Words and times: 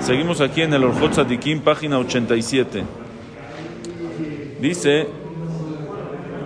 Seguimos 0.00 0.40
aquí 0.40 0.62
en 0.62 0.72
el 0.72 0.84
Orjot 0.84 1.12
Tzadikim, 1.12 1.60
página 1.60 1.98
87. 1.98 2.82
Dice, 4.60 5.06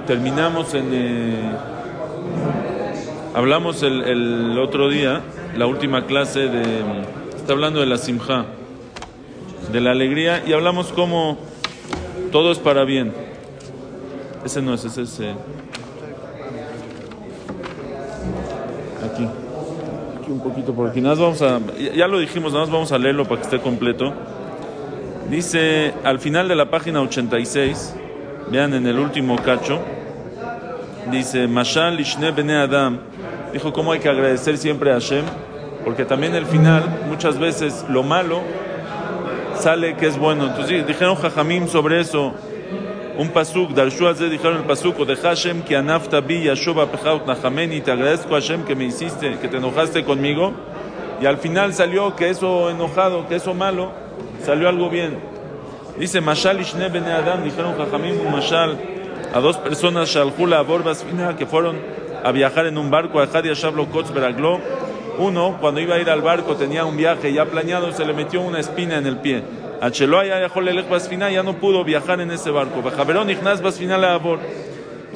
terminamos 0.07 0.75
en... 0.75 0.89
eh, 0.93 1.53
hablamos 3.35 3.83
el, 3.83 4.03
el 4.03 4.59
otro 4.59 4.89
día, 4.89 5.21
la 5.57 5.67
última 5.67 6.07
clase 6.07 6.41
de... 6.49 6.83
Está 7.37 7.53
hablando 7.53 7.81
de 7.81 7.87
la 7.87 7.99
simja, 7.99 8.47
de 9.73 9.81
la 9.81 9.93
alegría, 9.93 10.43
y 10.47 10.53
hablamos 10.53 10.93
cómo 10.93 11.39
todo 12.33 12.53
es 12.53 12.59
para 12.59 12.85
bien. 12.85 13.13
Ese 14.45 14.61
no 14.61 14.75
es, 14.75 14.85
ese 14.85 15.03
es... 15.03 15.21
eh, 15.21 15.35
aquí. 19.13 19.27
Aquí 20.23 20.31
un 20.31 20.41
poquito 20.41 20.73
por 20.73 20.89
aquí. 20.89 21.01
Nada 21.01 21.17
más 21.17 21.21
vamos 21.41 21.43
a, 21.43 21.61
ya- 21.95 22.07
lo 22.07 22.19
dijimos, 22.19 22.53
nada 22.53 22.65
más 22.65 22.73
vamos 22.73 22.93
a 22.93 22.99
leerlo 22.99 23.25
para 23.25 23.37
que 23.41 23.45
esté 23.45 23.59
completo. 23.61 24.13
Dice 25.29 25.95
al 26.05 26.19
final 26.21 26.47
de 26.49 26.55
la 26.55 26.67
página 26.71 27.01
86, 27.01 27.95
vean 28.51 28.75
en 28.75 28.87
el 28.87 28.99
último 28.99 29.37
cacho, 29.37 29.79
dice 31.11 31.47
Mashal 31.49 31.99
Ishne 32.01 32.31
Bene 32.33 32.55
Adam, 32.57 32.99
dijo 33.53 33.73
cómo 33.73 33.93
hay 33.93 33.99
que 34.01 34.09
agradecer 34.09 34.59
siempre 34.59 34.91
a 34.91 34.95
Hashem, 34.95 35.25
porque 35.85 36.05
también 36.05 36.35
al 36.35 36.47
final, 36.47 36.85
muchas 37.09 37.39
veces 37.39 37.85
lo 37.89 38.03
malo 38.03 38.41
sale 39.59 39.97
que 39.97 40.07
es 40.07 40.19
bueno. 40.19 40.47
Entonces 40.49 40.87
dijeron 40.87 41.17
Jajamim 41.17 41.67
sobre 41.67 42.01
eso, 42.01 42.35
un 43.23 43.29
pasuk, 43.29 43.71
Darshu 43.71 44.09
Azeh 44.09 44.29
dijeron 44.29 44.59
el 44.59 44.65
pasuk, 44.65 44.97
de 45.07 45.15
Hashem 45.15 45.63
que 45.63 45.77
anafta 45.77 46.21
bi 46.21 46.43
yashoba 46.43 46.91
pechaut 46.91 47.25
nachameni, 47.25 47.81
te 47.81 47.93
agradezco 47.93 48.35
Hashem 48.35 48.65
que 48.65 48.75
me 48.75 48.85
hiciste, 48.85 49.39
que 49.39 49.49
te 49.49 49.59
enojaste 49.59 50.05
conmigo, 50.05 50.53
y 51.21 51.27
al 51.27 51.39
final 51.39 51.73
salió 51.73 52.17
que 52.17 52.31
eso 52.31 52.69
enojado, 52.69 53.29
que 53.29 53.37
eso 53.37 53.55
malo, 53.55 53.93
salió 54.45 54.69
algo 54.69 54.91
bien. 54.91 55.19
Dice 55.97 56.21
Mashal 56.21 56.61
Ishne 56.61 56.89
Bene 56.89 57.13
Adam, 57.13 57.45
dijeron 57.45 57.77
Jajamim 57.77 58.29
Mashal 58.31 58.77
a 59.33 59.39
dos 59.39 59.57
personas, 59.57 60.09
Shalhula 60.09 60.59
Abor 60.59 60.83
Basfina, 60.83 61.37
que 61.37 61.47
fueron 61.47 61.77
a 62.25 62.33
viajar 62.33 62.67
en 62.67 62.77
un 62.77 62.91
barco, 62.91 63.21
a 63.21 63.25
Hadia 63.25 63.55
Shablo 63.55 63.87
Kotz 63.87 64.13
Beraglo. 64.13 64.61
Uno, 65.19 65.59
cuando 65.61 65.81
iba 65.81 65.95
a 65.95 66.01
ir 66.01 66.11
al 66.11 66.23
barco, 66.23 66.57
tenía 66.57 66.85
un 66.85 66.97
viaje 66.97 67.33
ya 67.33 67.45
planeado, 67.45 67.93
se 67.93 68.05
le 68.05 68.15
metió 68.15 68.41
una 68.41 68.59
espina 68.59 68.99
en 68.99 69.07
el 69.07 69.19
pie. 69.19 69.43
Ya 71.31 71.43
no 71.43 71.55
pudo 71.55 71.83
viajar 71.83 72.21
en 72.21 72.31
ese 72.31 72.51
barco. 72.51 72.81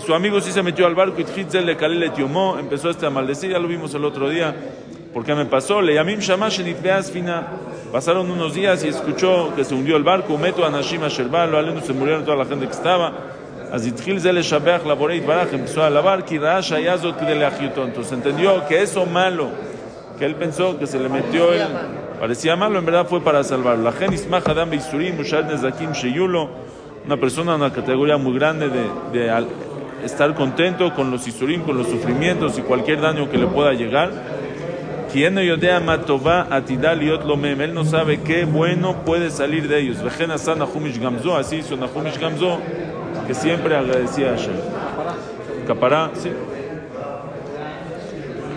Su 0.04 0.12
amigo 0.12 0.40
sí 0.40 0.50
se 0.50 0.62
metió 0.62 0.86
al 0.86 0.94
barco 0.96 1.20
y 1.20 1.60
le 1.62 1.76
Kalele 1.76 2.10
Tiomó, 2.10 2.58
empezó 2.58 2.90
este 2.90 3.06
a 3.06 3.10
maldecir, 3.10 3.52
ya 3.52 3.58
lo 3.58 3.68
vimos 3.68 3.94
el 3.94 4.04
otro 4.04 4.28
día. 4.28 4.54
¿Por 5.14 5.24
qué 5.24 5.34
me 5.34 5.46
pasó? 5.46 5.80
Le 5.80 5.94
Fina. 7.12 7.46
Pasaron 7.92 8.30
unos 8.30 8.54
días 8.54 8.84
y 8.84 8.88
escuchó 8.88 9.54
que 9.54 9.64
se 9.64 9.74
hundió 9.74 9.96
el 9.96 10.02
barco. 10.02 10.36
Meto 10.36 10.66
a 10.66 10.70
Nashima 10.70 11.08
Sherbal, 11.08 11.52
lo 11.52 11.58
aleno 11.58 11.80
se 11.80 11.92
murieron 11.92 12.24
toda 12.24 12.36
la 12.36 12.44
gente 12.44 12.66
que 12.66 12.72
estaba. 12.72 13.12
Empezó 15.56 15.84
a 15.84 15.90
Ajiuto. 17.44 17.84
Entonces 17.84 18.12
entendió 18.12 18.66
que 18.66 18.82
eso 18.82 19.06
malo, 19.06 19.48
que 20.18 20.26
él 20.26 20.34
pensó 20.34 20.78
que 20.78 20.86
se 20.86 20.98
le 20.98 21.08
metió 21.08 21.52
el. 21.52 21.62
Parecía 22.20 22.56
malo, 22.56 22.78
en 22.78 22.86
verdad 22.86 23.06
fue 23.06 23.20
para 23.20 23.44
salvarlo. 23.44 23.84
La 23.84 23.92
gen 23.92 24.12
Ismach 24.12 24.48
Adam 24.48 24.70
Beisurim, 24.70 25.16
Mushad 25.16 25.44
Nezakim 25.44 25.92
Sheyulo. 25.92 26.48
Una 27.04 27.16
persona, 27.18 27.54
una 27.54 27.72
categoría 27.72 28.16
muy 28.16 28.34
grande 28.34 28.68
de, 28.68 28.88
de 29.12 29.30
estar 30.02 30.34
contento 30.34 30.94
con 30.94 31.10
los 31.10 31.28
isurim, 31.28 31.62
con 31.62 31.76
los 31.76 31.88
sufrimientos 31.88 32.58
y 32.58 32.62
cualquier 32.62 33.00
daño 33.00 33.30
que 33.30 33.38
le 33.38 33.46
pueda 33.46 33.72
llegar. 33.74 34.10
Quien 35.12 35.36
yodea 35.36 35.80
matová 35.80 36.48
atidal 36.50 37.00
yot 37.00 37.24
lomem. 37.24 37.60
Él 37.60 37.74
no 37.74 37.84
sabe 37.84 38.20
qué 38.22 38.44
bueno 38.44 39.04
puede 39.04 39.30
salir 39.30 39.68
de 39.68 39.80
ellos. 39.80 40.02
Vejen 40.02 40.30
asan 40.30 40.58
Nahumish 40.58 40.98
Gamzo, 40.98 41.36
así 41.36 41.56
hizo 41.56 41.76
Nahumish 41.76 42.18
Gamzo, 42.18 42.58
que 43.26 43.34
siempre 43.34 43.76
agradecía 43.76 44.28
a 44.28 44.30
Hashem. 44.30 44.56
Capará, 45.66 46.10
sí. 46.14 46.30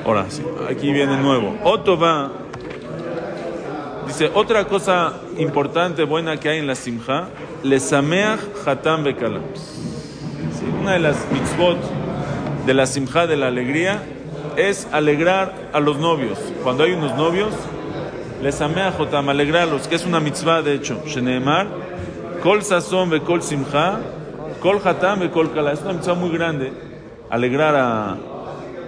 Ahora 0.05 0.25
sí, 0.29 0.43
aquí 0.69 0.91
viene 0.91 1.17
nuevo. 1.17 1.55
Otova 1.63 2.31
dice 4.19 4.31
otra 4.35 4.65
cosa 4.65 5.13
importante, 5.37 6.03
buena 6.03 6.37
que 6.37 6.49
hay 6.49 6.59
en 6.59 6.67
la 6.67 6.75
simja, 6.75 7.29
lesameach 7.63 8.39
hatam 8.65 9.05
bekalam. 9.05 9.43
Sí, 9.55 10.65
una 10.81 10.93
de 10.93 10.99
las 10.99 11.15
mitzvot 11.31 11.77
de 12.65 12.73
la 12.73 12.85
simja 12.85 13.27
de 13.27 13.37
la 13.37 13.47
alegría 13.47 14.03
es 14.57 14.89
alegrar 14.91 15.53
a 15.71 15.79
los 15.79 15.97
novios. 15.99 16.37
Cuando 16.63 16.83
hay 16.83 16.91
unos 16.91 17.15
novios, 17.15 17.53
les 18.43 18.59
amea 18.59 18.91
jotam, 18.91 19.29
alegrarlos, 19.29 19.87
que 19.87 19.95
es 19.95 20.05
una 20.05 20.19
mitzvah 20.19 20.61
de 20.63 20.73
hecho. 20.73 21.01
Sheneemar, 21.05 21.67
kol 22.43 22.61
sazón 22.61 23.09
ve 23.09 23.21
kol 23.21 23.41
simja, 23.41 23.99
kol 24.61 24.81
hatam 24.83 25.21
ve 25.21 25.31
kol 25.31 25.53
kala. 25.53 25.71
Es 25.71 25.81
una 25.81 25.93
mitzvah 25.93 26.15
muy 26.15 26.31
grande, 26.31 26.73
alegrar 27.29 27.75
a, 27.75 28.17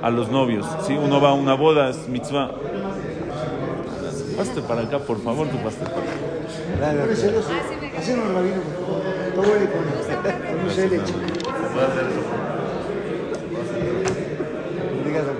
a 0.02 0.10
los 0.10 0.30
novios. 0.30 0.66
¿sí? 0.86 0.94
Uno 0.94 1.22
va 1.22 1.30
a 1.30 1.34
una 1.34 1.54
boda, 1.54 1.90
es 1.90 2.10
mitzvah. 2.10 2.52
Paste 4.38 4.62
para 4.62 4.82
acá, 4.82 5.00
por 5.00 5.22
favor, 5.22 5.48
tu 5.48 5.58
paste 5.58 5.86
para 5.86 6.02
acá. 6.02 7.06
Hacemos 7.98 8.34
rabino, 8.34 8.62
por 8.62 8.76
favor. 8.86 9.02
Todo 9.36 9.56
el 9.56 9.70
con 9.70 10.76
de 10.76 10.90
leche. 10.90 11.14
Digas 15.06 15.26
al. 15.28 15.38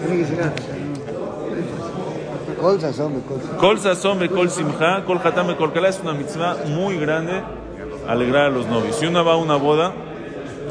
Tiene 0.00 0.16
que 0.18 0.24
ser 0.24 0.52
colzas. 2.66 3.00
Kol 3.58 3.78
sazón 3.78 4.20
simja, 4.50 5.04
kol 5.04 5.20
hatam 5.22 5.48
ve 5.48 5.56
kol 5.56 5.72
kala. 5.72 5.88
Es 5.88 6.00
una 6.00 6.14
mitzvah 6.14 6.56
muy 6.66 6.98
grande, 6.98 7.42
alegrar 8.08 8.46
a 8.46 8.50
los 8.50 8.66
novios. 8.66 8.96
Si 8.96 9.06
uno 9.06 9.24
va 9.24 9.34
a 9.34 9.36
una 9.36 9.56
boda, 9.56 9.92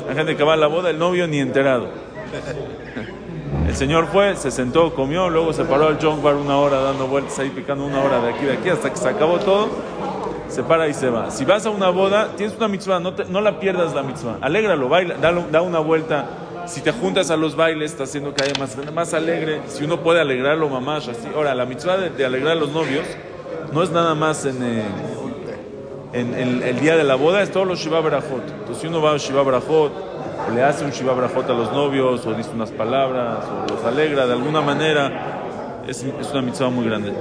hay 0.10 0.16
gente 0.16 0.36
que 0.36 0.44
va 0.44 0.54
a 0.54 0.58
la 0.58 0.68
boda, 0.68 0.90
el 0.90 1.00
novio 1.00 1.28
ni 1.28 1.40
enterado. 1.40 1.88
El 3.76 3.80
señor 3.80 4.08
fue, 4.08 4.38
se 4.38 4.52
sentó, 4.52 4.94
comió, 4.94 5.30
luego 5.30 5.52
se 5.52 5.66
paró 5.66 5.88
al 5.88 5.98
John 6.02 6.24
Bar 6.24 6.36
una 6.36 6.58
hora 6.58 6.80
dando 6.80 7.08
vueltas 7.08 7.38
ahí, 7.40 7.50
picando 7.50 7.86
una 7.86 8.02
hora 8.02 8.22
de 8.22 8.30
aquí, 8.30 8.46
de 8.46 8.54
aquí, 8.54 8.70
hasta 8.70 8.90
que 8.90 8.96
se 8.96 9.10
acabó 9.10 9.38
todo, 9.38 9.68
se 10.48 10.64
para 10.64 10.88
y 10.88 10.94
se 10.94 11.10
va. 11.10 11.30
Si 11.30 11.44
vas 11.44 11.66
a 11.66 11.72
una 11.72 11.90
boda, 11.90 12.30
tienes 12.38 12.56
una 12.56 12.70
mitzvah, 12.70 13.02
no, 13.02 13.14
te- 13.14 13.26
la 13.26 13.60
pierdas 13.60 13.94
la 13.94 14.02
mitzvah. 14.02 14.38
Alégralo, 14.40 14.88
baila, 14.88 15.16
dalo- 15.18 15.48
da 15.52 15.62
una 15.62 15.80
vuelta. 15.80 16.26
Si 16.68 16.80
te 16.80 16.94
juntas 16.94 17.30
a 17.32 17.36
los 17.36 17.58
bailes, 17.58 17.92
está 17.92 18.06
haciendo 18.06 18.34
que 18.34 18.46
haya 18.46 18.54
más, 18.58 18.78
más 18.94 19.14
alegre. 19.14 19.60
Si 19.68 19.84
uno 19.84 20.00
puede 20.00 20.22
alegrarlo, 20.22 20.70
mamás, 20.70 21.10
así. 21.10 21.28
Ahora, 21.36 21.54
la 21.54 21.66
mitzvah 21.66 21.98
de, 21.98 22.26
alegrar 22.26 22.54
a 22.54 22.56
los 22.56 22.72
novios 22.72 23.06
no 23.74 23.84
es 23.84 23.92
nada 23.92 24.16
más 24.16 24.46
en, 24.46 24.64
eh, 24.64 24.86
en, 26.14 26.64
el 26.64 26.80
día 26.80 26.96
de 26.96 27.04
la 27.04 27.16
boda, 27.16 27.42
es 27.42 27.52
todos 27.52 27.68
los 27.68 27.78
Shiva 27.78 28.00
Berajot. 28.00 28.42
Entonces, 28.52 28.78
si 28.78 28.88
uno 28.88 29.02
va 29.02 29.12
a 29.12 29.18
Shiva 29.18 29.44
Berajot, 29.44 30.05
le 30.54 30.64
hace 30.64 30.86
un 30.86 30.92
Shiva 30.92 31.14
Berajot 31.14 31.50
a 31.50 31.54
los 31.54 31.72
novios, 31.72 32.26
o 32.26 32.34
dice 32.34 32.50
unas 32.54 32.72
palabras, 32.72 33.40
o 33.46 33.74
los 33.74 33.84
alegra 33.84 34.26
de 34.26 34.34
alguna 34.34 34.62
manera, 34.62 35.84
es, 35.88 36.06
una 36.32 36.42
mitzvah 36.42 36.70
muy 36.70 36.86
grande. 36.86 37.14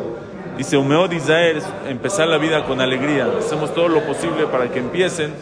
Dice, 0.56 0.76
Umeod 0.76 1.12
Israel, 1.12 1.58
es 1.58 1.64
empezar 1.88 2.28
la 2.28 2.38
vida 2.38 2.64
con 2.64 2.80
alegría. 2.80 3.26
Hacemos 3.38 3.74
todo 3.74 3.88
lo 3.88 4.00
posible 4.02 4.46
para 4.46 4.70
que 4.70 4.78
empiecen 4.78 5.32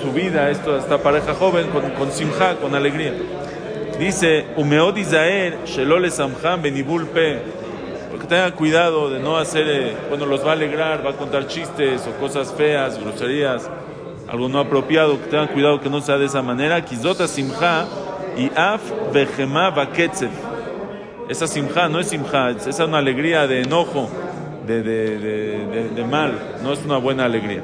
su 0.00 0.12
vida, 0.12 0.50
esto, 0.50 0.76
esta 0.76 0.98
pareja 0.98 1.34
joven, 1.34 1.66
con, 1.68 1.90
con 1.92 2.12
simja, 2.12 2.56
con 2.56 2.74
alegría. 2.74 3.12
Dice, 3.98 4.46
Umeod 4.56 4.96
Israel, 4.96 5.56
Shelole 5.64 6.10
Samham 6.10 6.62
Benibul 6.62 7.06
Pe, 7.06 7.40
porque 8.10 8.26
tengan 8.26 8.52
cuidado 8.52 9.10
de 9.10 9.18
no 9.20 9.36
hacer, 9.36 9.66
eh, 9.68 9.96
bueno, 10.08 10.26
los 10.26 10.44
va 10.44 10.50
a 10.50 10.52
alegrar, 10.52 11.04
va 11.04 11.10
a 11.10 11.16
contar 11.16 11.46
chistes 11.46 12.06
o 12.06 12.12
cosas 12.20 12.52
feas, 12.52 12.98
groserías, 13.00 13.68
algo 14.28 14.48
no 14.48 14.58
apropiado, 14.58 15.20
que 15.20 15.28
tengan 15.28 15.48
cuidado 15.48 15.80
que 15.80 15.88
no 15.88 16.00
sea 16.00 16.18
de 16.18 16.26
esa 16.26 16.42
manera. 16.42 16.84
Kizota 16.84 17.28
Simha 17.28 17.86
y 18.36 18.50
Af 18.56 18.80
Behema 19.12 19.70
Baketzef. 19.70 20.30
Esa 21.28 21.48
simja 21.48 21.88
no 21.88 21.98
es 21.98 22.08
simja, 22.08 22.50
esa 22.50 22.70
es 22.70 22.78
una 22.78 22.98
alegría 22.98 23.48
de 23.48 23.62
enojo, 23.62 24.08
de, 24.64 24.82
de, 24.82 25.88
de, 25.94 26.04
mal, 26.04 26.58
no 26.62 26.72
es 26.72 26.84
una 26.84 26.98
buena 26.98 27.24
alegría. 27.24 27.62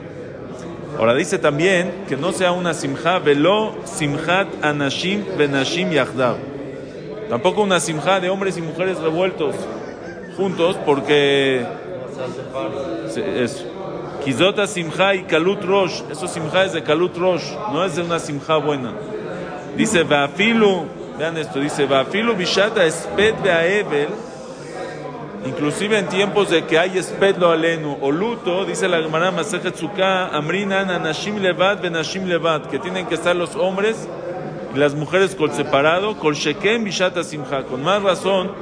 Ahora 0.98 1.14
dice 1.14 1.38
también 1.38 2.04
que 2.08 2.16
no 2.16 2.32
sea 2.32 2.50
una 2.50 2.74
simja, 2.74 3.20
velo 3.20 3.74
simhat 3.84 4.48
anashim 4.64 5.24
benashim 5.38 5.90
yachdav. 5.90 6.36
Tampoco 7.28 7.62
una 7.62 7.78
simja 7.78 8.18
de 8.18 8.30
hombres 8.30 8.56
y 8.58 8.62
mujeres 8.62 8.98
revueltos 8.98 9.54
juntos, 10.36 10.76
porque 10.84 11.64
Eso. 13.36 13.71
Kizota 14.24 14.68
simcha 14.68 15.14
y 15.14 15.24
kalut 15.24 15.64
rosh. 15.64 16.02
Eso 16.08 16.28
simcha 16.28 16.64
es 16.64 16.72
de 16.72 16.82
kalut 16.82 17.16
rosh, 17.16 17.42
no 17.72 17.84
es 17.84 17.96
de 17.96 18.02
una 18.02 18.20
simcha 18.20 18.56
buena. 18.56 18.92
Dice, 19.76 20.04
Vafilu, 20.04 20.84
vean 21.18 21.36
esto, 21.38 21.58
dice, 21.58 21.86
Vafilu 21.86 22.34
bishata 22.36 22.84
espet 22.84 23.34
beaevel, 23.42 24.10
inclusive 25.44 25.98
en 25.98 26.06
tiempos 26.06 26.50
de 26.50 26.64
que 26.66 26.78
hay 26.78 26.98
espet 26.98 27.36
lo 27.36 27.50
alenu, 27.50 27.98
o 28.00 28.12
luto, 28.12 28.64
dice 28.64 28.86
la 28.86 29.02
Gemara 29.02 29.32
Masejet 29.32 29.74
amrinan 30.32 30.90
anashim 30.90 31.38
levad 31.38 31.80
benashim 31.80 32.24
levad, 32.26 32.66
que 32.66 32.78
tienen 32.78 33.06
que 33.06 33.16
estar 33.16 33.34
los 33.34 33.56
hombres 33.56 34.08
y 34.72 34.78
las 34.78 34.94
mujeres 34.94 35.34
col 35.34 35.50
separado, 35.50 36.16
col 36.16 36.34
shekem 36.34 36.84
bishata 36.84 37.24
simcha, 37.24 37.64
con 37.64 37.82
más 37.82 38.02
razón, 38.02 38.52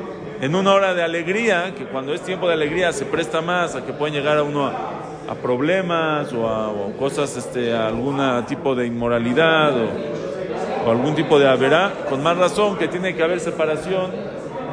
en 0.41 0.55
una 0.55 0.73
hora 0.73 0.95
de 0.95 1.03
alegría, 1.03 1.75
que 1.77 1.85
cuando 1.85 2.15
es 2.15 2.23
tiempo 2.23 2.49
de 2.49 2.55
alegría 2.55 2.95
se 2.95 3.05
presta 3.05 3.43
más 3.43 3.75
a 3.75 3.85
que 3.85 3.93
pueden 3.93 4.15
llegar 4.15 4.39
a 4.39 4.43
uno 4.43 4.67
a, 4.69 5.00
a 5.31 5.35
problemas 5.35 6.33
o 6.33 6.49
a 6.49 6.73
cosas, 6.99 7.37
este, 7.37 7.73
a 7.73 7.87
algún 7.87 8.19
tipo 8.47 8.75
de 8.75 8.87
inmoralidad 8.87 9.73
o, 9.77 10.91
algún 10.91 11.15
tipo 11.15 11.39
de 11.39 11.49
averá, 11.49 11.93
con 12.09 12.21
más 12.21 12.37
razón 12.37 12.77
que 12.77 12.89
tiene 12.89 13.15
que 13.15 13.23
haber 13.23 13.39
separación 13.39 14.11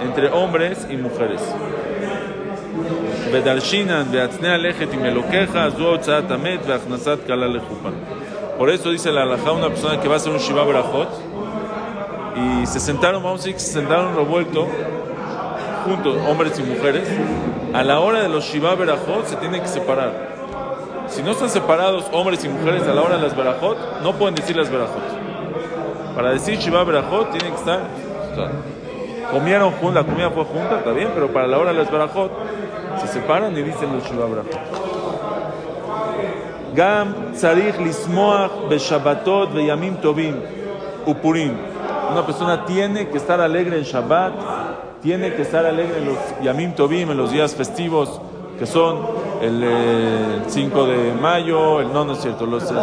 entre 0.02 0.30
hombres 0.30 0.88
y 0.90 0.98
mujeres. 0.98 1.42
Por 8.58 8.70
eso 8.72 8.90
dice 8.90 9.12
la 9.12 9.24
halajá 9.24 9.52
una 9.52 9.68
persona 9.68 10.02
que 10.02 10.08
va 10.08 10.16
a 10.16 10.18
hacer 10.18 10.32
un 10.32 10.40
shiva 10.40 10.64
brajot 10.64 11.10
y 12.36 12.66
se 12.66 12.80
sentaron, 12.80 13.22
vamos 13.22 13.42
a 13.42 13.44
decir 13.44 13.54
que 13.54 13.60
se 13.60 13.74
sentaron 13.74 14.16
revuelto 14.16 14.68
juntos, 15.86 16.18
hombres 16.28 16.58
y 16.58 16.64
mujeres. 16.64 17.08
A 17.74 17.84
la 17.84 18.00
hora 18.00 18.24
de 18.24 18.30
los 18.30 18.46
shiva 18.46 18.74
brajot 18.74 19.28
se 19.28 19.36
tienen 19.36 19.62
que 19.62 19.68
separar. 19.68 20.37
Si 21.09 21.23
no 21.23 21.33
están 21.33 21.51
separados 21.51 22.05
hombres 22.13 22.45
y 22.45 22.49
mujeres 22.49 22.83
a 22.89 22.95
la 22.95 23.03
hora 23.03 23.17
de 23.17 23.23
las 23.23 23.37
Berajot, 23.37 24.03
no 24.03 24.13
pueden 24.15 24.35
decir 24.35 24.57
las 24.57 24.71
Berajot. 24.71 25.03
Para 26.15 26.31
decir 26.31 26.59
Shiva 26.59 26.85
Berajot 26.85 27.31
tienen 27.31 27.53
que 27.53 27.59
estar... 27.59 27.81
o 28.33 28.35
sea, 28.35 28.51
comieron 29.31 29.73
juntos, 29.73 29.95
la 29.95 30.05
comida 30.05 30.31
fue 30.31 30.45
junta, 30.45 30.79
está 30.79 30.93
bien, 30.93 31.11
pero 31.15 31.29
para 31.33 31.47
la 31.47 31.59
hora 31.59 31.73
de 31.73 31.79
las 31.79 31.91
Berajot 31.91 32.31
se 33.01 33.09
separan 33.09 33.57
y 33.57 33.63
dicen 33.63 33.93
los 33.95 34.05
Shiva 34.05 34.27
Berajot. 34.27 34.61
גם 36.75 37.13
צריך 37.33 37.81
לשמוח 37.81 38.51
בשבתות 38.69 39.49
וימים 39.53 39.97
טובים 40.01 40.41
upurim. 41.07 41.57
Una 42.11 42.27
persona 42.27 42.65
tiene 42.65 43.09
que 43.09 43.17
estar 43.17 43.41
alegre 43.41 43.79
en 43.79 43.85
Shabbat, 43.85 44.33
tiene 45.03 45.35
que 45.35 45.43
estar 45.43 45.65
alegre 45.65 45.99
en 45.99 46.07
los 46.07 46.19
Yamim 46.43 46.75
Tovim, 46.75 47.11
en 47.11 47.17
los 47.17 47.33
días 47.33 47.55
festivos, 47.55 48.21
que 48.59 48.67
son 48.67 48.99
el 49.42 49.62
eh, 49.64 50.42
5 50.48 50.88
de 50.88 51.14
mayo, 51.14 51.82
el 51.82 51.94
no, 51.94 52.06
no 52.06 52.14
es 52.14 52.20
cierto, 52.20 52.46
los 52.46 52.64
eh, 52.72 52.76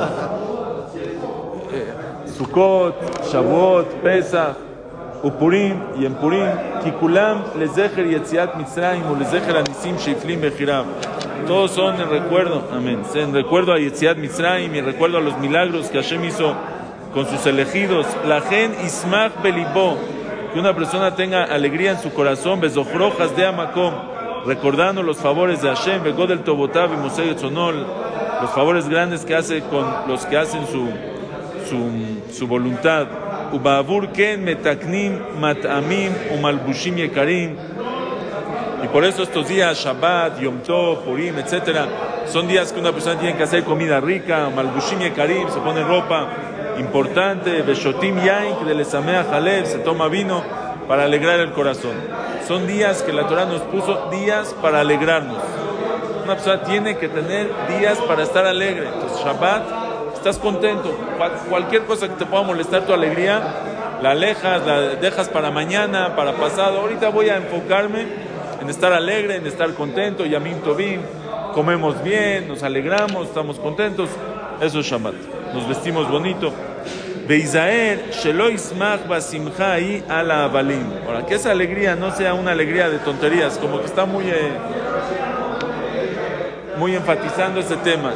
eh, 1.73 1.93
Sukkot, 2.37 3.27
Shavuot, 3.31 3.87
Pesach, 4.03 4.57
Upurim 5.23 5.81
y 5.99 6.07
en 6.07 6.15
Purim, 6.15 6.47
Kikulam, 6.83 7.45
Lezecher 7.59 8.07
Yetziat 8.07 8.57
Mitzrayim, 8.57 9.19
Lezecher 9.19 9.57
Anisim 9.57 9.97
Sheiflim 9.97 10.41
Bechiram. 10.41 10.87
Todos 11.47 11.73
son 11.73 12.01
en 12.01 12.09
recuerdo, 12.09 12.69
amén, 12.73 13.03
en 13.15 13.35
recuerdo 13.35 13.73
a 13.73 13.79
Yetziat 13.79 14.17
Mitzrayim 14.17 14.75
y 14.75 14.81
recuerdo 14.81 15.19
a 15.19 15.21
los 15.21 15.39
milagros 15.39 15.89
que 15.89 15.99
Hashem 15.99 16.25
hizo 16.25 16.55
con 17.13 17.27
sus 17.27 17.47
elegidos. 17.47 18.07
La 18.27 18.41
gen 18.43 18.75
Ismach 18.85 19.43
Belibó, 19.43 19.97
que 20.53 20.61
una 20.61 20.75
persona 20.75 21.15
tenga 21.15 21.45
alegría 21.45 21.93
en 21.93 21.99
su 21.99 22.13
corazón, 22.13 22.61
Bezochrojas 22.61 23.37
de 23.37 23.47
Amakom, 23.47 24.14
recordando 24.47 25.03
los 25.03 25.19
favores 25.19 25.63
de 25.63 25.69
Hashem, 25.69 26.03
Begodel 26.03 26.41
Tobotav 26.41 26.91
y 26.93 27.29
Etzonol, 27.29 27.87
los 28.41 28.51
favores 28.51 28.89
grandes 28.89 29.25
que 29.25 29.35
hace 29.35 29.63
con 29.63 29.87
los 30.07 30.27
que 30.27 30.37
hacen 30.37 30.67
su, 30.67 30.89
su, 32.33 32.47
voluntad. 32.47 33.07
Ubavur 33.53 34.09
Ken 34.09 34.45
Metaknim 34.45 35.19
Matamim 35.39 36.13
Umalbushim 36.37 36.97
Yekarim. 36.97 37.57
Y 38.83 38.89
por 38.89 39.05
eso 39.05 39.23
estos 39.23 39.49
días, 39.49 39.79
Shabbat, 39.79 40.41
Yom 40.41 40.59
Tov, 40.59 41.05
Purim, 41.05 41.39
etc., 41.39 41.89
son 42.27 42.47
días 42.49 42.73
que 42.73 42.81
una 42.81 42.93
persona 42.93 43.19
tiene 43.19 43.37
que 43.37 43.45
hacer 43.45 43.65
comida 43.65 44.01
rica, 44.01 44.51
Malbushim 44.55 44.99
Yekarim, 44.99 45.49
se 45.49 45.61
pone 45.61 45.83
ropa 45.83 46.29
importante, 46.79 47.63
Beshotim 47.63 48.17
Yain, 48.23 48.57
que 48.57 48.75
le 48.75 48.85
Jaleb, 48.85 49.67
se 49.67 49.79
toma 49.79 50.09
vino 50.09 50.43
para 50.89 51.05
alegrar 51.05 51.41
el 51.41 51.53
corazón. 51.53 51.93
Son 52.47 52.67
días 52.67 53.03
que 53.03 53.13
la 53.13 53.27
Torah 53.27 53.47
nos 53.47 53.63
puso 53.63 54.09
días 54.11 54.55
para 54.61 54.81
alegrarnos. 54.81 55.39
Una 56.25 56.35
persona 56.35 56.63
tiene 56.63 56.97
que 56.99 57.09
tener 57.09 57.51
días 57.79 57.99
para 58.07 58.23
estar 58.23 58.47
alegre. 58.47 58.89
Entonces, 58.93 59.19
Shabbat, 59.25 59.63
estás 60.15 60.39
contento. 60.39 60.91
Cual- 61.19 61.33
Cualquier 61.49 61.85
cosa 61.85 62.09
que 62.09 62.15
te 62.15 62.27
pueda 62.27 62.43
molestar 62.43 62.83
tu 62.83 62.93
alegría, 62.93 63.43
la 64.03 64.11
alejas, 64.11 64.67
la 64.67 64.81
dejas 64.81 65.29
para 65.29 65.51
mañana, 65.51 66.15
para 66.17 66.33
pasado. 66.33 66.81
Ahorita 66.81 67.09
voy 67.09 67.29
a 67.31 67.37
enfocarme 67.37 68.07
en 68.61 68.69
estar 68.71 68.93
alegre, 68.93 69.37
en 69.37 69.47
estar 69.47 69.73
contento. 69.75 70.25
Yamim 70.27 70.61
Tovim, 70.61 71.01
comemos 71.55 72.03
bien, 72.03 72.49
nos 72.49 72.63
alegramos, 72.63 73.29
estamos 73.29 73.59
contentos. 73.59 74.09
Eso 74.61 74.81
es 74.81 74.87
Shabbat. 74.87 75.15
Nos 75.55 75.67
vestimos 75.69 76.11
bonito. 76.11 76.53
Beisaer, 77.27 78.11
Shelo 78.11 78.51
Ismach 78.51 79.09
Basimcha 79.09 79.73
ahí 79.73 80.05
a 80.09 80.23
la 80.23 80.45
Abalim. 80.45 80.85
Ahora, 81.07 81.25
que 81.25 81.37
esa 81.37 81.53
alegría 81.53 81.97
no 81.97 82.11
sea 82.11 82.35
una 82.35 82.53
alegría 82.53 82.91
de 82.91 82.99
tonterías, 82.99 83.57
como 83.57 83.81
que 83.81 83.87
está 83.87 84.05
muy, 84.05 84.25
eh, 84.29 84.53
muy 86.79 86.95
enfatizando 86.95 87.61
ese 87.61 87.77
tema. 87.79 88.13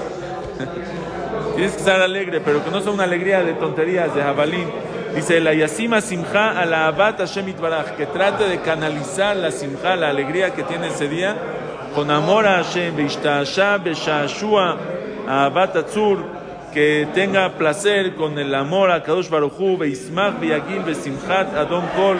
Tienes 1.54 1.72
que 1.72 1.78
estar 1.78 2.02
alegre, 2.02 2.40
pero 2.40 2.62
que 2.62 2.70
no 2.70 2.82
sea 2.82 2.92
una 2.92 3.04
alegría 3.04 3.42
de 3.42 3.54
tonterías, 3.54 4.14
de 4.14 4.22
Jabalín. 4.22 4.68
Dice, 5.14 5.40
la 5.40 5.54
Yasima 5.54 6.02
Simcha 6.02 6.50
a 6.50 6.66
la 6.66 6.86
Abat 6.86 7.18
Hashem 7.18 7.54
que 7.96 8.06
trate 8.06 8.44
de 8.44 8.60
canalizar 8.60 9.34
la 9.36 9.50
Simcha, 9.50 9.96
la 9.96 10.10
alegría 10.10 10.52
que 10.52 10.64
tiene 10.64 10.88
ese 10.88 11.08
día, 11.08 11.34
con 11.94 12.10
amor 12.10 12.46
a 12.46 12.62
Hashem, 12.62 12.94
Beishtasha, 12.94 13.78
Beshashua, 13.78 14.76
a 15.26 15.46
Abat 15.46 15.76
Atzur, 15.76 16.37
que 16.78 17.08
tenga 17.12 17.54
placer 17.54 18.14
con 18.14 18.38
el 18.38 18.54
amor 18.54 18.92
a 18.92 19.02
Kadosh 19.02 19.28
Baruchu, 19.28 19.76
Beismach, 19.76 20.38
Beyagil, 20.38 20.84
Besimchat, 20.84 21.52
Adon 21.56 21.84
Kol, 21.96 22.18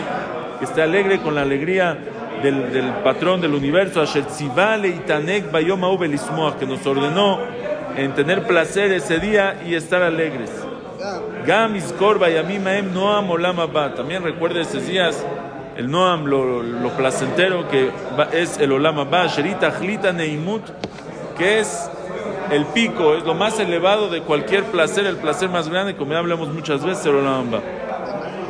que 0.59 0.65
esté 0.65 0.83
alegre 0.83 1.21
con 1.21 1.37
la 1.37 1.43
alegría 1.43 1.97
del, 2.43 2.73
del 2.73 2.93
patrón 3.05 3.41
del 3.41 3.55
universo, 3.55 4.01
Asher 4.01 4.25
Tzivale 4.25 4.89
Itanek 4.89 5.53
Bayom 5.53 5.81
que 6.59 6.67
nos 6.67 6.85
ordenó 6.85 7.38
en 7.97 8.12
tener 8.15 8.49
placer 8.49 8.91
ese 8.91 9.21
día 9.21 9.62
y 9.65 9.77
estar 9.77 10.03
alegres. 10.03 10.50
Gam 11.47 11.77
Iskor 11.77 12.19
Bayamim 12.19 12.67
Aem 12.67 12.93
Noam 12.93 13.31
Olam 13.31 13.61
Abba. 13.61 13.95
También 13.95 14.25
recuerda 14.25 14.61
esos 14.61 14.85
días 14.88 15.25
el 15.77 15.88
Noam, 15.88 16.25
lo, 16.25 16.65
lo 16.65 16.91
placentero 16.97 17.69
que 17.69 17.91
es 18.33 18.59
el 18.59 18.73
Olam 18.73 18.99
Abba, 18.99 19.29
Sherita 19.29 20.12
Neimut, 20.12 20.65
que 21.37 21.61
es 21.61 21.88
el 22.50 22.67
pico, 22.67 23.14
es 23.14 23.25
lo 23.25 23.35
más 23.35 23.59
elevado 23.59 24.09
de 24.09 24.23
cualquier 24.23 24.64
placer, 24.64 25.07
el 25.07 25.17
placer 25.17 25.49
más 25.49 25.69
grande, 25.69 25.97
como 25.97 26.12
ya 26.12 26.19
hablamos 26.19 26.49
muchas 26.49 26.85
veces, 26.85 27.05
el 27.07 27.17
Olam 27.17 27.49
Abba. 27.49 27.61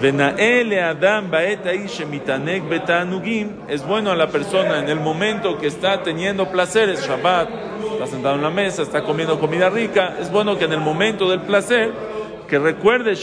Vena'e 0.00 0.62
le 0.62 0.80
Adam 0.80 1.28
betanugim. 1.28 3.48
Es 3.68 3.84
bueno 3.84 4.12
a 4.12 4.16
la 4.16 4.28
persona 4.28 4.78
en 4.78 4.88
el 4.88 5.00
momento 5.00 5.58
que 5.58 5.66
está 5.66 6.04
teniendo 6.04 6.48
placeres, 6.50 7.04
Shabbat, 7.04 7.48
está 7.92 8.06
sentado 8.06 8.36
en 8.36 8.42
la 8.42 8.50
mesa, 8.50 8.82
está 8.82 9.02
comiendo 9.02 9.40
comida 9.40 9.68
rica. 9.68 10.14
Es 10.20 10.30
bueno 10.30 10.56
que 10.56 10.66
en 10.66 10.72
el 10.72 10.80
momento 10.80 11.28
del 11.28 11.40
placer, 11.40 11.90
que 12.46 12.60
recuerde 12.60 13.16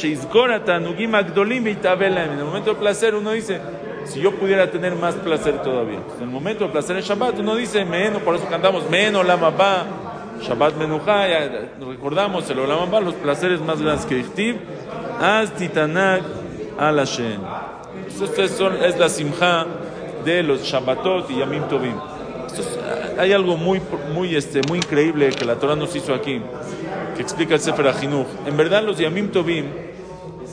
tanugim. 0.66 1.16
En 1.16 1.26
el 1.26 2.46
momento 2.46 2.72
del 2.72 2.78
placer 2.78 3.16
uno 3.16 3.32
dice, 3.32 3.62
si 4.04 4.20
yo 4.20 4.34
pudiera 4.34 4.70
tener 4.70 4.96
más 4.96 5.16
placer 5.16 5.64
todavía. 5.64 6.00
En 6.18 6.24
el 6.24 6.30
momento 6.30 6.66
del 6.66 6.74
placer 6.74 6.98
en 6.98 7.04
Shabbat 7.04 7.40
uno 7.40 7.56
dice, 7.56 7.86
meno, 7.86 8.20
por 8.20 8.36
eso 8.36 8.48
cantamos, 8.50 8.90
meno 8.90 9.22
olam 9.22 9.46
haba, 9.46 9.86
Shabbat 10.42 10.76
menuja, 10.78 11.28
ya 11.28 11.50
recordamos 11.80 12.50
el 12.50 12.60
olam 12.60 12.80
haba, 12.90 13.00
los 13.00 13.16
placeres 13.16 13.62
más 13.62 13.82
grandes 13.82 14.06
que 14.06 14.20
Ichtib, 14.20 14.58
az 15.22 15.52
titanak 15.54 16.22
al 16.78 16.98
Hashem. 16.98 17.40
Esto 18.08 18.42
es, 18.44 18.52
son- 18.52 18.84
es 18.84 18.98
la 19.00 19.10
simja 19.10 19.66
de 20.24 20.44
los 20.44 20.62
Shabbatot 20.64 21.30
y 21.32 21.38
Yamim 21.40 21.64
Tovim. 21.70 21.96
Hay 23.18 23.32
algo 23.34 23.56
muy, 23.58 23.82
muy, 24.14 24.36
este, 24.36 24.62
muy 24.68 24.78
increíble 24.80 25.30
que 25.30 25.46
la 25.46 25.56
Torah 25.56 25.76
nos 25.76 25.96
hizo 25.96 26.14
aquí, 26.14 26.42
que 27.16 27.22
explica 27.22 27.56
el 27.56 27.60
Sefer 27.62 27.88
Ajinuch. 27.88 28.28
En 28.46 28.56
verdad, 28.58 28.84
los 28.84 28.98
Yamim 28.98 29.30
Tovim, 29.32 29.66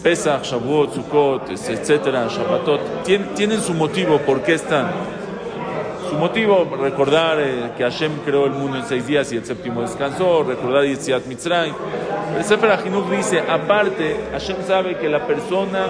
Pesach, 0.03 0.43
Shavuot, 0.45 0.95
Sukkot, 0.95 1.51
etcétera, 1.51 2.29
Shabbatot, 2.29 3.05
tien- 3.05 3.35
tienen 3.35 3.61
su 3.61 3.75
motivo 3.75 4.19
por 4.19 4.43
qué 4.43 4.55
están. 4.55 4.91
Su 6.13 6.19
motivo, 6.19 6.69
recordar 6.79 7.41
eh, 7.41 7.71
que 7.75 7.85
Hashem 7.85 8.19
creó 8.23 8.45
el 8.45 8.53
mundo 8.53 8.77
en 8.77 8.85
seis 8.85 9.07
días 9.07 9.33
y 9.33 9.39
el 9.39 9.47
séptimo 9.47 9.81
descansó, 9.81 10.43
recordar 10.43 10.85
Yetziat 10.85 11.25
Mitzrayim. 11.25 11.75
El 12.37 12.45
Sefer 12.45 12.71
Ajinuch 12.71 13.09
dice, 13.09 13.41
aparte, 13.41 14.21
Hashem 14.31 14.59
sabe 14.67 14.99
que 14.99 15.09
la 15.09 15.27
persona, 15.27 15.87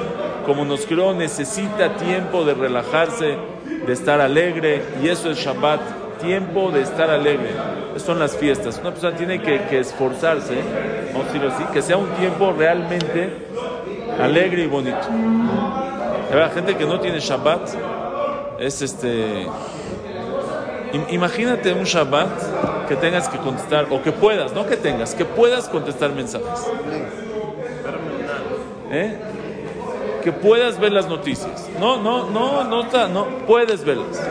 como 0.47 0.64
nos 0.64 0.87
creó, 0.87 1.12
necesita 1.12 1.97
tiempo 1.97 2.45
de 2.45 2.55
relajarse, 2.55 3.37
de 3.85 3.93
estar 3.93 4.21
alegre, 4.21 4.85
y 5.02 5.09
eso 5.09 5.29
es 5.29 5.38
Shabbat, 5.38 6.21
tiempo 6.21 6.71
de 6.71 6.83
estar 6.83 7.11
alegre. 7.11 7.50
Son 7.97 8.21
las 8.21 8.37
fiestas. 8.37 8.79
Una 8.79 8.93
persona 8.93 9.17
tiene 9.17 9.43
que, 9.43 9.62
que 9.62 9.81
esforzarse, 9.81 10.55
vamos 11.12 11.23
a 11.23 11.33
decirlo 11.33 11.52
así, 11.52 11.64
que 11.73 11.83
sea 11.83 11.97
un 11.97 12.11
tiempo 12.11 12.55
realmente 12.57 13.29
alegre 14.21 14.62
y 14.62 14.67
bonito. 14.69 15.00
La 16.33 16.49
gente 16.50 16.76
que 16.76 16.87
no 16.87 17.00
tiene 17.00 17.19
Shabbat 17.19 17.71
es 18.61 18.83
este. 18.83 19.49
Im- 20.93 21.07
Imagínate 21.11 21.73
un 21.73 21.85
Shabbat 21.85 22.87
que 22.89 22.97
tengas 22.97 23.29
que 23.29 23.39
contestar, 23.39 23.87
o 23.91 24.03
que 24.03 24.13
puedas, 24.13 24.53
no 24.53 24.67
que 24.67 24.77
tengas, 24.77 25.15
que 25.15 25.25
puedas 25.25 25.69
contestar 25.69 26.13
mensajes. 26.13 26.67
¿Eh? 28.91 29.17
Que 30.23 30.33
puedas 30.33 30.79
ver 30.79 30.93
las 30.93 31.09
noticias. 31.09 31.69
No, 31.81 31.97
no, 31.97 32.31
no, 32.31 32.65
no, 32.65 32.83
está, 32.83 33.09
no, 33.09 33.27
puedes 33.47 33.85
verlas. 33.85 34.23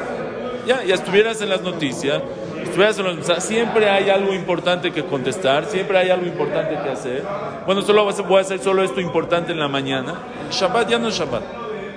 Ya, 0.66 0.84
ya 0.84 0.94
estuvieras 0.96 1.42
en 1.42 1.50
las 1.50 1.62
noticias, 1.62 2.22
estuvieras 2.64 2.98
en 3.00 3.06
los 3.06 3.16
mensajes, 3.16 3.44
siempre 3.44 3.90
hay 3.90 4.10
algo 4.10 4.32
importante 4.34 4.92
que 4.92 5.04
contestar, 5.04 5.66
siempre 5.66 5.98
hay 5.98 6.12
algo 6.12 6.28
importante 6.28 6.78
que 6.82 6.90
hacer. 6.90 7.24
Bueno, 7.66 7.82
solo 7.82 8.06
voy 8.06 8.38
a 8.38 8.42
hacer 8.42 8.60
solo 8.60 8.84
esto 8.84 9.02
importante 9.02 9.52
en 9.52 9.60
la 9.60 9.68
mañana. 9.68 10.14
Shabbat 10.52 10.88
ya 10.90 11.00
no 11.00 11.08
es 11.08 11.16
Shabbat. 11.18 11.42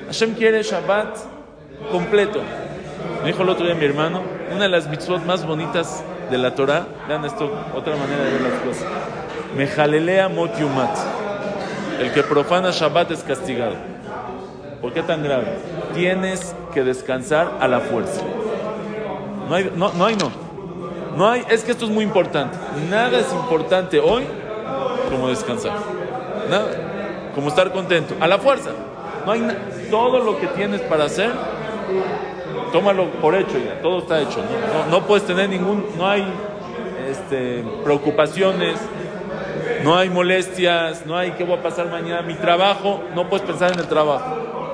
Hashem 0.06 0.34
quiere 0.34 0.62
Shabbat 0.62 1.16
completo. 1.92 2.40
Me 3.24 3.30
dijo 3.30 3.42
el 3.42 3.48
otro 3.48 3.64
día 3.64 3.74
mi 3.74 3.86
hermano, 3.86 4.20
una 4.52 4.64
de 4.64 4.68
las 4.68 4.86
mitzvot 4.86 5.24
más 5.24 5.46
bonitas 5.46 6.04
de 6.30 6.36
la 6.36 6.54
Torah, 6.54 6.86
vean 7.08 7.24
esto, 7.24 7.50
otra 7.74 7.96
manera 7.96 8.22
de 8.22 8.32
ver 8.32 8.40
las 8.42 8.52
cosas. 8.60 8.84
Mejalelea 9.56 10.28
mot 10.28 10.54
yumat. 10.58 10.94
El 11.98 12.12
que 12.12 12.22
profana 12.22 12.70
Shabbat 12.70 13.12
es 13.12 13.22
castigado. 13.22 13.76
¿Por 14.82 14.92
qué 14.92 15.02
tan 15.02 15.22
grave? 15.22 15.56
Tienes 15.94 16.54
que 16.74 16.84
descansar 16.84 17.50
a 17.60 17.66
la 17.66 17.80
fuerza. 17.80 18.20
No 19.48 19.54
hay, 19.54 19.72
no, 19.74 19.90
no 19.94 20.04
hay, 20.04 20.16
no. 20.16 20.30
No 21.16 21.30
hay, 21.30 21.46
es 21.48 21.64
que 21.64 21.72
esto 21.72 21.86
es 21.86 21.90
muy 21.90 22.04
importante. 22.04 22.58
Nada 22.90 23.18
es 23.18 23.32
importante 23.32 24.00
hoy 24.00 24.24
como 25.10 25.28
descansar. 25.28 25.72
Nada. 26.50 26.66
Como 27.34 27.48
estar 27.48 27.72
contento. 27.72 28.16
A 28.20 28.28
la 28.28 28.36
fuerza. 28.36 28.68
No 29.24 29.32
hay 29.32 29.88
todo 29.90 30.18
lo 30.18 30.38
que 30.38 30.46
tienes 30.48 30.82
para 30.82 31.04
hacer, 31.04 31.30
tómalo 32.72 33.06
por 33.20 33.34
hecho 33.34 33.58
ya. 33.58 33.80
Todo 33.82 33.98
está 33.98 34.20
hecho. 34.20 34.38
No, 34.38 34.84
no, 34.84 34.90
no 35.00 35.06
puedes 35.06 35.24
tener 35.26 35.48
ningún, 35.48 35.84
no 35.96 36.06
hay 36.08 36.24
este, 37.08 37.64
preocupaciones, 37.82 38.78
no 39.82 39.96
hay 39.96 40.08
molestias, 40.10 41.04
no 41.06 41.16
hay 41.16 41.32
qué 41.32 41.44
voy 41.44 41.58
a 41.58 41.62
pasar 41.62 41.88
mañana. 41.90 42.22
Mi 42.22 42.34
trabajo, 42.34 43.02
no 43.14 43.28
puedes 43.28 43.46
pensar 43.46 43.72
en 43.72 43.78
el 43.78 43.86
trabajo. 43.86 44.24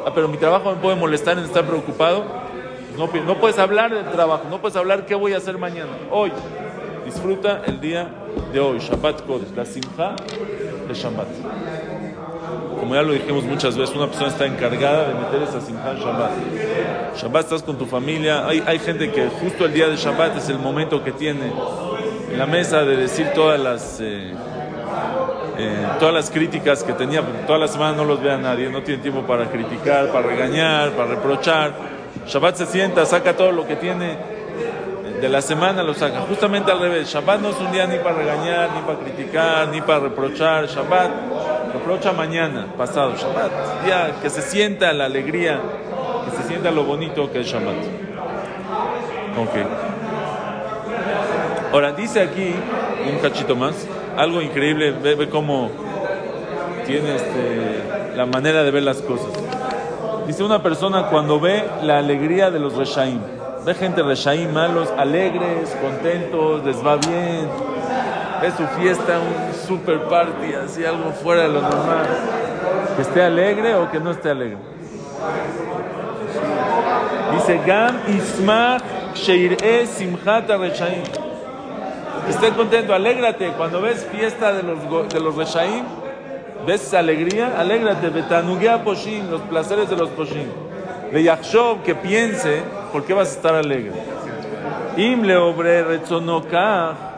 Ah, 0.06 0.12
pero 0.14 0.28
mi 0.28 0.36
trabajo 0.36 0.70
me 0.70 0.76
puede 0.76 0.96
molestar 0.96 1.36
en 1.38 1.44
estar 1.44 1.64
preocupado. 1.64 2.24
No, 2.96 3.08
pi- 3.08 3.20
no 3.20 3.36
puedes 3.38 3.58
hablar 3.58 3.94
del 3.94 4.04
trabajo, 4.10 4.44
no 4.50 4.60
puedes 4.60 4.76
hablar 4.76 5.06
qué 5.06 5.14
voy 5.14 5.32
a 5.32 5.38
hacer 5.38 5.56
mañana. 5.58 5.90
Hoy, 6.10 6.32
disfruta 7.04 7.62
el 7.66 7.80
día 7.80 8.08
de 8.52 8.60
hoy, 8.60 8.78
Shabbat 8.78 9.22
Kodesh, 9.26 9.54
la 9.56 9.64
simcha 9.64 10.14
de 10.88 10.94
Shabbat. 10.94 11.28
Como 12.80 12.94
ya 12.94 13.02
lo 13.02 13.12
dijimos 13.12 13.44
muchas 13.44 13.76
veces, 13.76 13.94
una 13.94 14.06
persona 14.06 14.28
está 14.28 14.46
encargada 14.46 15.08
de 15.08 15.14
meter 15.14 15.42
esa 15.42 15.60
simcha 15.60 15.90
en 15.92 15.99
Shabbat. 15.99 16.30
Shabbat 17.16 17.44
estás 17.44 17.62
con 17.62 17.76
tu 17.76 17.87
familia, 17.87 18.46
hay, 18.46 18.62
hay 18.66 18.78
gente 18.78 19.12
que 19.12 19.28
justo 19.28 19.66
el 19.66 19.72
día 19.72 19.87
de 19.88 19.96
Shabbat 19.96 20.38
es 20.38 20.49
el 20.49 20.58
momento 20.58 21.04
que 21.04 21.12
tiene 21.12 21.52
en 22.32 22.38
la 22.38 22.46
mesa 22.46 22.84
de 22.84 22.96
decir 22.96 23.28
todas 23.34 23.60
las... 23.60 24.00
eh, 24.00 24.32
eh, 25.58 25.87
todas 25.99 26.14
las 26.14 26.30
críticas 26.30 26.82
que 26.82 26.94
tenía, 26.94 27.22
toda 27.46 27.58
la 27.58 27.68
semana 27.68 27.94
no 27.94 28.04
los 28.04 28.22
ve 28.22 28.32
a 28.32 28.38
nadie, 28.38 28.70
no 28.70 28.82
tiene 28.82 29.02
tiempo 29.02 29.22
para 29.22 29.50
criticar, 29.50 30.10
para 30.10 30.26
regañar, 30.26 30.92
para 30.92 31.10
reprochar. 31.10 31.72
Shabbat 32.26 32.56
se 32.56 32.66
sienta, 32.66 33.04
saca 33.04 33.37
todo 33.37 33.52
lo 33.52 33.66
que 33.66 33.76
tiene 33.76 34.16
de 35.20 35.28
la 35.28 35.42
semana, 35.42 35.82
lo 35.82 35.92
saca. 35.92 36.20
Justamente 36.22 36.72
al 36.72 36.80
revés, 36.80 37.12
Shabbat 37.12 37.40
no 37.40 37.50
es 37.50 37.56
un 37.58 37.70
día 37.72 37.87
ni 37.87 37.99
para 37.99 38.16
regañar, 38.16 38.70
ni 38.75 38.80
para 38.80 38.99
criticar, 39.00 39.68
ni 39.68 39.82
para 39.82 40.00
reprochar. 40.00 40.66
Shabbat 40.66 41.10
reprocha 41.72 42.12
mañana, 42.12 42.66
pasado. 42.76 43.14
Shabbat, 43.16 43.84
día 43.84 44.14
que 44.22 44.30
se 44.30 44.42
sienta 44.42 44.92
la 44.92 45.06
alegría, 45.06 45.60
que 46.24 46.36
se 46.36 46.48
sienta 46.48 46.70
lo 46.70 46.84
bonito 46.84 47.30
que 47.32 47.40
es 47.40 47.46
Shabbat. 47.46 47.76
Ok. 49.38 49.56
Ahora, 51.72 51.92
dice 51.92 52.20
aquí, 52.20 52.54
un 53.10 53.18
cachito 53.20 53.54
más, 53.54 53.86
algo 54.16 54.42
increíble, 54.42 54.90
ve, 54.90 55.14
ve 55.14 55.28
cómo 55.28 55.70
tiene 56.84 57.14
este, 57.14 58.16
la 58.16 58.26
manera 58.26 58.62
de 58.64 58.70
ver 58.70 58.82
las 58.82 58.98
cosas. 58.98 59.30
Dice 60.26 60.42
una 60.42 60.62
persona 60.62 61.06
cuando 61.06 61.40
ve 61.40 61.64
la 61.82 61.98
alegría 61.98 62.50
de 62.50 62.58
los 62.58 62.74
reshaim, 62.76 63.20
ve 63.64 63.74
gente 63.74 64.02
reshaim 64.02 64.52
malos, 64.52 64.92
alegres, 64.96 65.76
contentos, 65.80 66.64
les 66.64 66.84
va 66.84 66.96
bien, 66.96 67.48
ve 68.42 68.50
su 68.50 68.66
fiesta, 68.80 69.18
un 69.18 69.50
super 69.70 70.00
party, 70.08 70.52
así 70.64 70.84
algo 70.84 71.12
fuera 71.12 71.42
de 71.42 71.48
lo 71.48 71.60
normal, 71.60 72.06
que 72.96 73.02
esté 73.02 73.22
alegre 73.22 73.76
o 73.76 73.88
que 73.88 74.00
no 74.00 74.10
esté 74.10 74.30
alegre. 74.30 74.58
Dice 77.32 77.60
Gam 77.64 78.00
Ismach 78.08 78.82
Sheir'e 79.14 79.86
Simchat 79.86 80.48
Reshaim. 80.48 81.04
Esté 82.28 82.50
contento, 82.50 82.92
alégrate. 82.92 83.52
Cuando 83.56 83.80
ves 83.80 84.04
fiesta 84.10 84.52
de 84.52 84.64
los, 84.64 85.08
de 85.08 85.20
los 85.20 85.36
Reshaim, 85.36 85.84
ves 86.66 86.92
alegría, 86.92 87.54
alégrate. 87.56 88.08
Betanugia 88.08 88.82
Poshim, 88.82 89.30
los 89.30 89.42
placeres 89.42 89.88
de 89.88 89.96
los 89.96 90.08
Poshim. 90.10 90.48
De 91.12 91.22
Yachshov, 91.22 91.84
que 91.84 91.94
piense, 91.94 92.62
¿por 92.92 93.04
qué 93.04 93.14
vas 93.14 93.28
a 93.28 93.32
estar 93.36 93.54
alegre? 93.54 93.92
Im 94.96 95.22
leobre 95.22 95.84
retzonokah. 95.84 97.09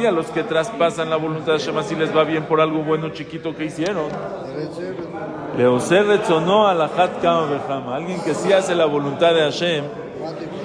Sí, 0.00 0.06
a 0.06 0.12
los 0.12 0.28
que 0.28 0.42
traspasan 0.44 1.10
la 1.10 1.16
voluntad 1.16 1.52
de 1.52 1.58
Hashem, 1.58 1.76
así 1.76 1.94
les 1.94 2.16
va 2.16 2.24
bien 2.24 2.44
por 2.44 2.58
algo 2.58 2.82
bueno 2.82 3.10
chiquito 3.10 3.54
que 3.54 3.66
hicieron. 3.66 4.06
Alguien 7.92 8.20
que 8.22 8.34
sí 8.34 8.50
hace 8.50 8.74
la 8.74 8.86
voluntad 8.86 9.34
de 9.34 9.42
Hashem, 9.42 9.84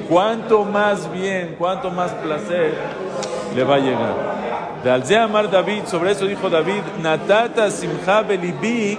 cuánto 0.07 0.63
más 0.63 1.11
bien, 1.11 1.57
cuánto 1.59 1.91
más 1.91 2.11
placer 2.11 2.75
le 3.53 3.63
va 3.65 3.75
a 3.75 3.79
llegar. 3.79 4.13
De 4.85 4.89
Alze 4.89 5.17
Amar 5.17 5.51
David, 5.51 5.83
sobre 5.85 6.11
eso 6.11 6.25
dijo 6.25 6.49
David, 6.49 6.83
Natata 7.01 7.69
simcha 7.71 8.21
belibi 8.21 8.97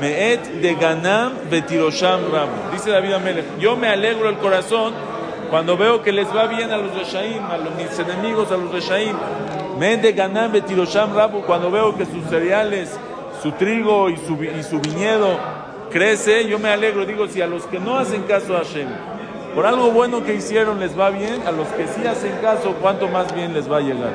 meet 0.00 0.42
de 0.60 0.74
ganam 0.74 1.34
betirosham 1.48 2.32
ram. 2.32 2.48
Dice 2.72 2.90
David 2.90 3.12
Amelech, 3.12 3.58
yo 3.60 3.76
me 3.76 3.86
alegro 3.86 4.28
el 4.28 4.38
corazón 4.38 4.92
cuando 5.50 5.76
veo 5.76 6.02
que 6.02 6.12
les 6.12 6.28
va 6.28 6.46
bien 6.46 6.70
a 6.70 6.76
los 6.76 6.94
reshaim, 6.94 7.44
a 7.46 7.56
los, 7.56 7.74
mis 7.74 7.98
enemigos, 7.98 8.52
a 8.52 8.56
los 8.56 8.70
reshaim. 8.70 9.16
Meet 9.78 10.02
de 10.02 10.12
ganam 10.12 10.52
betirosham 10.52 11.14
rabu, 11.14 11.42
cuando 11.42 11.70
veo 11.70 11.96
que 11.96 12.04
sus 12.04 12.24
cereales, 12.28 12.98
su 13.42 13.52
trigo 13.52 14.10
y 14.10 14.16
su, 14.16 14.34
y 14.42 14.62
su 14.62 14.80
viñedo 14.80 15.38
crece, 15.90 16.46
yo 16.48 16.58
me 16.58 16.68
alegro. 16.68 17.06
Digo, 17.06 17.28
si 17.28 17.40
a 17.40 17.46
los 17.46 17.64
que 17.66 17.78
no 17.78 17.96
hacen 17.96 18.22
caso 18.24 18.56
a 18.56 18.58
Hashem, 18.58 18.88
por 19.54 19.66
algo 19.66 19.90
bueno 19.90 20.22
que 20.24 20.34
hicieron 20.34 20.80
les 20.80 20.98
va 20.98 21.10
bien, 21.10 21.46
a 21.46 21.52
los 21.52 21.68
que 21.68 21.86
sí 21.86 22.06
hacen 22.06 22.36
caso, 22.42 22.74
cuánto 22.80 23.08
más 23.08 23.34
bien 23.34 23.54
les 23.54 23.70
va 23.70 23.78
a 23.78 23.80
llegar. 23.80 24.10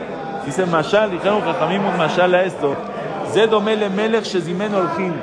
Dice 0.46 0.66
Mashal, 0.66 1.12
dijeron 1.12 1.42
Jajamim 1.42 1.86
un 1.86 1.98
Mashal 1.98 2.36
a 2.36 2.44
esto. 2.44 2.76
Zedomele 3.32 3.90
Melech 3.90 4.26
Shezimen 4.26 4.76
Orjin. 4.76 5.14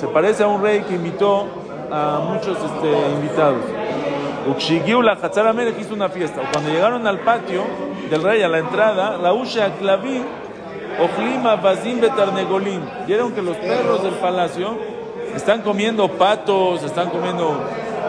Se 0.00 0.06
parece 0.06 0.44
a 0.44 0.46
un 0.46 0.62
rey 0.62 0.80
que 0.82 0.94
invitó 0.94 1.46
a 1.90 2.20
muchos 2.20 2.56
este, 2.56 3.10
invitados. 3.14 3.62
Ukshigiu 4.48 5.02
la 5.02 5.12
Hatzara 5.12 5.52
Melech 5.52 5.78
hizo 5.80 5.94
una 5.94 6.08
fiesta. 6.08 6.42
Cuando 6.52 6.70
llegaron 6.70 7.06
al 7.06 7.20
patio 7.20 7.64
del 8.10 8.22
rey, 8.22 8.42
a 8.42 8.48
la 8.48 8.58
entrada, 8.58 9.18
Raúl 9.18 9.46
Aklavim, 9.46 10.22
Ojlima 11.00 11.56
Bazim 11.56 12.00
Betarnegolim. 12.00 12.80
Vieron 13.06 13.32
que 13.32 13.42
los 13.42 13.56
perros 13.56 14.02
del 14.02 14.14
palacio 14.14 14.78
están 15.34 15.62
comiendo 15.62 16.08
patos, 16.08 16.82
están 16.82 17.10
comiendo 17.10 17.60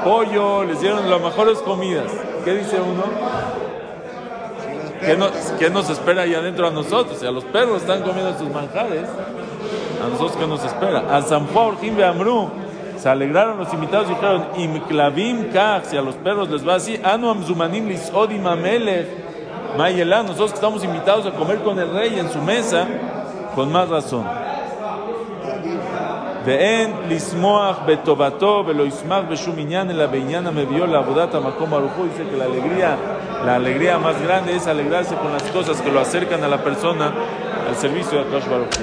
pollo, 0.03 0.63
les 0.63 0.79
dieron 0.79 1.09
las 1.09 1.21
mejores 1.21 1.57
comidas. 1.59 2.11
¿Qué 2.45 2.53
dice 2.53 2.77
uno? 2.79 3.03
¿Qué 5.01 5.15
nos, 5.15 5.31
qué 5.59 5.69
nos 5.69 5.89
espera 5.89 6.23
ahí 6.23 6.33
adentro 6.33 6.67
a 6.67 6.71
nosotros? 6.71 7.19
Si 7.19 7.25
a 7.25 7.31
los 7.31 7.43
perros 7.45 7.81
están 7.81 8.01
comiendo 8.03 8.37
sus 8.37 8.49
manjares, 8.49 9.07
a 10.03 10.07
nosotros 10.07 10.37
¿qué 10.37 10.47
nos 10.47 10.63
espera? 10.63 11.03
A 11.15 11.21
San 11.21 11.47
Juan 11.47 11.77
Amru 12.03 12.49
se 12.98 13.08
alegraron 13.08 13.58
los 13.58 13.72
invitados 13.72 14.06
y 14.10 14.14
dijeron, 14.14 14.46
Imklavim 14.56 15.50
kach, 15.52 15.84
si 15.84 15.96
a 15.96 16.02
los 16.02 16.14
perros 16.16 16.48
les 16.50 16.66
va 16.66 16.76
así, 16.76 17.00
Anu 17.02 17.30
amzumanim 17.30 17.88
lisodim 17.88 18.46
amelech, 18.46 19.06
Mayelá, 19.76 20.22
nosotros 20.22 20.50
que 20.50 20.56
estamos 20.56 20.84
invitados 20.84 21.26
a 21.26 21.30
comer 21.30 21.58
con 21.58 21.78
el 21.78 21.90
rey 21.92 22.18
en 22.18 22.28
su 22.30 22.40
mesa, 22.42 22.86
con 23.54 23.72
más 23.72 23.88
razón. 23.88 24.26
ואין 26.44 26.92
לשמוח 27.08 27.78
בטובתו 27.86 28.64
ולא 28.66 28.82
ישמח 28.82 29.20
בשום 29.28 29.54
עניין 29.58 29.90
אלא 29.90 30.06
בעניין 30.06 30.46
המביאו 30.46 30.86
לעבודת 30.86 31.34
המקום 31.34 31.70
ברוך 31.70 31.92
הוא. 31.92 32.06
dice 32.06 32.24
que 32.30 32.36
la 32.36 32.44
alegría, 32.44 32.96
la 33.46 33.54
alegría 33.54 33.98
más 33.98 34.20
grande 34.20 34.56
es 34.56 34.66
alegrarse 34.66 35.14
con 35.14 35.32
las 35.32 35.42
cosas 35.44 35.80
que 35.80 35.92
lo 35.92 36.00
acercan 36.00 36.42
a 36.42 36.48
la 36.48 36.58
persona 36.58 37.12
al 37.68 37.76
servicio 37.76 38.18
de 38.18 38.28
Akash 38.28 38.48
Baruch 38.50 38.76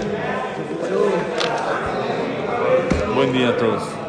Hu. 0.90 1.02
Buen 3.16 3.34
día 3.34 3.50
a 3.50 3.58
todos. 3.58 4.03